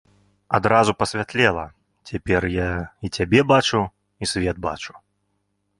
[0.57, 1.65] Адразу пасвятлела,
[2.13, 2.71] цяпер я
[3.09, 3.81] і цябе бачу,
[4.21, 4.93] і свет бачу.